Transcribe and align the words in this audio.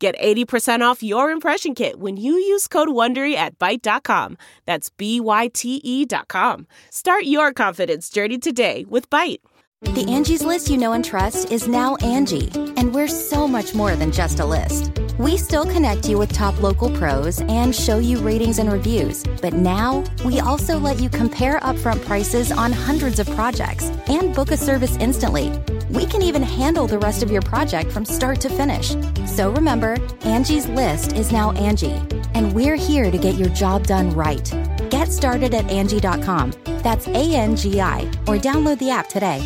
Get 0.00 0.18
80% 0.18 0.80
off 0.80 1.02
your 1.02 1.30
impression 1.30 1.74
kit 1.74 2.00
when 2.00 2.16
you 2.16 2.32
use 2.32 2.66
code 2.66 2.88
WONDERY 2.88 3.34
at 3.34 3.58
Byte.com. 3.58 4.38
That's 4.64 4.88
B-Y-T-E 4.88 6.06
dot 6.06 6.26
com. 6.26 6.66
Start 6.88 7.24
your 7.24 7.52
confidence 7.52 8.08
journey 8.08 8.38
today 8.38 8.86
with 8.88 9.10
Byte. 9.10 9.40
The 9.82 10.06
Angie's 10.08 10.42
list 10.42 10.70
you 10.70 10.78
know 10.78 10.92
and 10.92 11.04
trust 11.04 11.52
is 11.52 11.68
now 11.68 11.96
Angi, 11.96 12.74
and 12.78 12.94
we're 12.94 13.08
so 13.08 13.46
much 13.46 13.74
more 13.74 13.94
than 13.94 14.10
just 14.10 14.40
a 14.40 14.44
list. 14.46 14.90
We 15.18 15.36
still 15.36 15.64
connect 15.64 16.08
you 16.08 16.16
with 16.16 16.32
top 16.32 16.58
local 16.62 16.90
pros 16.96 17.40
and 17.42 17.74
show 17.74 17.98
you 17.98 18.20
ratings 18.20 18.58
and 18.58 18.72
reviews, 18.72 19.22
but 19.42 19.52
now 19.52 20.04
we 20.24 20.40
also 20.40 20.78
let 20.78 20.98
you 20.98 21.10
compare 21.10 21.60
upfront 21.60 22.02
prices 22.06 22.52
on 22.52 22.72
hundreds 22.72 23.18
of 23.18 23.28
projects 23.30 23.84
and 24.08 24.34
book 24.34 24.50
a 24.50 24.56
service 24.56 24.96
instantly. 24.96 25.50
We 25.90 26.06
can 26.06 26.22
even 26.22 26.44
handle 26.44 26.86
the 26.86 27.00
rest 27.00 27.24
of 27.24 27.32
your 27.32 27.42
project 27.42 27.90
from 27.90 28.04
start 28.04 28.40
to 28.42 28.48
finish. 28.48 28.94
So 29.26 29.50
remember, 29.50 29.96
Angie's 30.20 30.68
list 30.68 31.14
is 31.14 31.32
now 31.32 31.50
Angi, 31.50 31.98
and 32.34 32.52
we're 32.52 32.76
here 32.76 33.10
to 33.10 33.18
get 33.18 33.34
your 33.34 33.48
job 33.48 33.88
done 33.88 34.10
right. 34.10 34.48
Get 34.88 35.10
started 35.10 35.52
at 35.52 35.64
Angi.com. 35.64 36.52
That's 36.84 37.08
A 37.08 37.34
N 37.34 37.56
G 37.56 37.80
I, 37.80 38.02
or 38.28 38.38
download 38.38 38.78
the 38.78 38.90
app 38.90 39.08
today. 39.08 39.42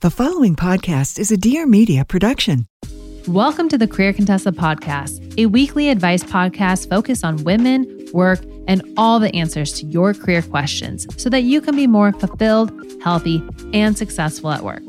The 0.00 0.10
following 0.10 0.56
podcast 0.56 1.20
is 1.20 1.30
a 1.30 1.36
Dear 1.36 1.66
Media 1.66 2.04
production. 2.04 2.66
Welcome 3.28 3.68
to 3.68 3.78
the 3.78 3.86
Career 3.86 4.12
Contessa 4.12 4.50
podcast, 4.50 5.38
a 5.38 5.46
weekly 5.46 5.90
advice 5.90 6.24
podcast 6.24 6.90
focused 6.90 7.24
on 7.24 7.44
women, 7.44 8.08
work, 8.12 8.40
and 8.66 8.82
all 8.96 9.20
the 9.20 9.32
answers 9.36 9.72
to 9.74 9.86
your 9.86 10.14
career 10.14 10.42
questions 10.42 11.06
so 11.16 11.30
that 11.30 11.42
you 11.42 11.60
can 11.60 11.76
be 11.76 11.86
more 11.86 12.10
fulfilled, 12.12 12.72
healthy, 13.04 13.40
and 13.72 13.96
successful 13.96 14.50
at 14.50 14.64
work. 14.64 14.82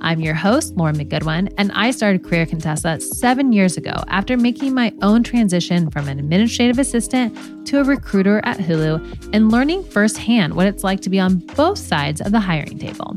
I'm 0.00 0.20
your 0.20 0.34
host, 0.34 0.76
Lauren 0.76 0.96
McGoodwin, 0.96 1.52
and 1.58 1.72
I 1.72 1.90
started 1.90 2.24
Career 2.24 2.46
Contessa 2.46 3.00
seven 3.00 3.52
years 3.52 3.76
ago 3.76 3.92
after 4.08 4.36
making 4.36 4.74
my 4.74 4.92
own 5.02 5.22
transition 5.22 5.90
from 5.90 6.08
an 6.08 6.18
administrative 6.18 6.78
assistant 6.78 7.66
to 7.66 7.80
a 7.80 7.84
recruiter 7.84 8.40
at 8.44 8.58
Hulu 8.58 9.30
and 9.32 9.50
learning 9.50 9.84
firsthand 9.84 10.54
what 10.54 10.66
it's 10.66 10.84
like 10.84 11.00
to 11.00 11.10
be 11.10 11.18
on 11.18 11.38
both 11.38 11.78
sides 11.78 12.20
of 12.20 12.32
the 12.32 12.40
hiring 12.40 12.78
table. 12.78 13.16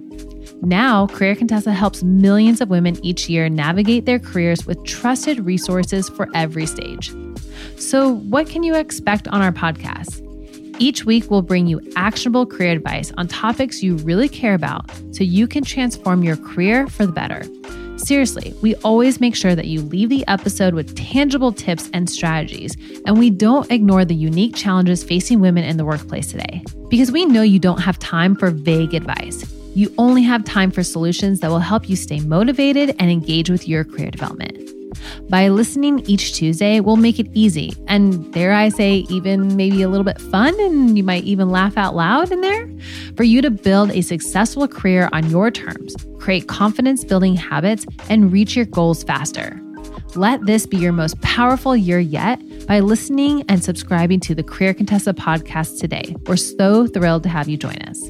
Now, 0.62 1.08
Career 1.08 1.36
Contessa 1.36 1.72
helps 1.72 2.04
millions 2.04 2.60
of 2.62 2.70
women 2.70 3.04
each 3.04 3.30
year 3.30 3.50
navigate 3.50 4.06
their 4.06 4.20
careers 4.20 4.66
with 4.66 4.84
trusted 4.84 5.46
resources 5.46 6.10
for 6.10 6.28
every 6.34 6.66
stage. 6.66 7.14
So, 7.78 8.16
what 8.16 8.50
can 8.50 8.64
you 8.64 8.76
expect 8.76 9.28
on 9.30 9.42
our 9.42 9.52
podcast? 9.52 10.26
Each 10.82 11.04
week, 11.04 11.30
we'll 11.30 11.42
bring 11.42 11.68
you 11.68 11.82
actionable 11.98 12.46
career 12.46 12.72
advice 12.72 13.12
on 13.18 13.28
topics 13.28 13.84
you 13.84 13.98
really 13.98 14.30
care 14.30 14.54
about 14.54 14.90
so 15.12 15.26
you 15.26 15.46
can 15.46 15.66
transform 15.66 16.24
your 16.24 16.38
career 16.38 16.88
for 16.88 17.06
the 17.06 17.12
better. 17.12 17.44
Seriously, 17.98 18.54
we 18.62 18.76
always 18.76 19.20
make 19.20 19.36
sure 19.36 19.56
that 19.56 19.68
you 19.68 19.82
leave 19.82 20.08
the 20.08 20.26
episode 20.30 20.74
with 20.74 20.96
tangible 20.96 21.52
tips 21.52 21.90
and 21.94 22.10
strategies, 22.10 22.78
and 23.06 23.20
we 23.20 23.30
don't 23.30 23.70
ignore 23.70 24.06
the 24.06 24.16
unique 24.16 24.56
challenges 24.56 25.04
facing 25.04 25.42
women 25.42 25.66
in 25.66 25.76
the 25.76 25.84
workplace 25.84 26.32
today. 26.32 26.64
Because 26.88 27.12
we 27.12 27.26
know 27.26 27.42
you 27.42 27.60
don't 27.60 27.82
have 27.82 28.00
time 28.00 28.34
for 28.34 28.50
vague 28.50 28.94
advice. 28.94 29.54
You 29.76 29.94
only 29.98 30.24
have 30.24 30.46
time 30.46 30.72
for 30.72 30.82
solutions 30.82 31.42
that 31.42 31.50
will 31.50 31.60
help 31.60 31.90
you 31.90 31.98
stay 31.98 32.22
motivated 32.22 32.96
and 33.00 33.12
engage 33.12 33.50
with 33.50 33.68
your 33.68 33.84
career 33.84 34.12
development. 34.12 34.59
By 35.30 35.50
listening 35.50 36.00
each 36.08 36.34
Tuesday, 36.34 36.80
we'll 36.80 36.96
make 36.96 37.20
it 37.20 37.28
easy 37.36 37.72
and, 37.88 38.34
dare 38.34 38.52
I 38.52 38.70
say, 38.70 39.06
even 39.10 39.56
maybe 39.56 39.84
a 39.84 39.88
little 39.88 40.04
bit 40.04 40.20
fun, 40.20 40.60
and 40.60 40.98
you 40.98 41.04
might 41.04 41.24
even 41.24 41.50
laugh 41.50 41.78
out 41.78 41.96
loud 41.96 42.32
in 42.32 42.42
there 42.42 42.68
for 43.16 43.22
you 43.22 43.40
to 43.44 43.52
build 43.52 43.92
a 43.92 44.02
successful 44.02 44.68
career 44.68 45.08
on 45.14 45.30
your 45.30 45.52
terms, 45.52 45.96
create 46.18 46.48
confidence 46.48 47.04
building 47.04 47.36
habits, 47.36 47.86
and 48.10 48.32
reach 48.32 48.56
your 48.56 48.66
goals 48.66 49.04
faster. 49.04 49.62
Let 50.16 50.48
this 50.48 50.66
be 50.66 50.78
your 50.78 50.94
most 50.94 51.22
powerful 51.22 51.76
year 51.78 52.00
yet 52.00 52.42
by 52.66 52.80
listening 52.80 53.44
and 53.48 53.64
subscribing 53.64 54.22
to 54.22 54.34
the 54.34 54.44
Career 54.44 54.74
Contessa 54.74 55.14
podcast 55.14 55.80
today. 55.80 56.16
We're 56.26 56.38
so 56.38 56.88
thrilled 56.88 57.22
to 57.24 57.30
have 57.30 57.48
you 57.48 57.58
join 57.58 57.78
us. 57.84 58.02